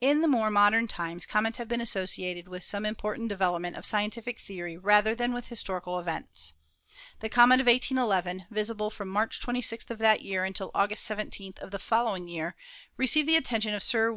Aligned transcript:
In 0.00 0.22
more 0.22 0.50
modern 0.50 0.88
times 0.88 1.26
comets 1.26 1.58
have 1.58 1.68
been 1.68 1.82
associated 1.82 2.48
with 2.48 2.64
some 2.64 2.86
important 2.86 3.28
development 3.28 3.76
of 3.76 3.84
scientific 3.84 4.38
theory 4.38 4.78
rather 4.78 5.14
than 5.14 5.30
with 5.34 5.48
historical 5.48 5.98
events. 6.00 6.54
The 7.20 7.28
comet 7.28 7.60
of 7.60 7.66
181 7.66 8.24
1, 8.38 8.46
visible 8.50 8.88
from 8.88 9.08
March 9.08 9.40
26th 9.42 9.90
of 9.90 9.98
that 9.98 10.22
year 10.22 10.42
until 10.44 10.70
August 10.74 11.06
17th 11.06 11.58
of 11.58 11.70
the 11.70 11.78
following 11.78 12.28
year, 12.28 12.56
received 12.96 13.28
the 13.28 13.36
attention 13.36 13.74
of 13.74 13.82
Sir 13.82 14.04
William 14.04 14.16